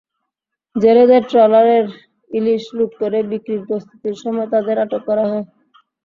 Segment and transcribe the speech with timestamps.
[0.75, 1.85] জেলেদের ট্রলারের
[2.31, 5.45] ইলিশ লুট করে বিক্রির প্রস্তুতির সময় তাঁদের আটক করা হয়।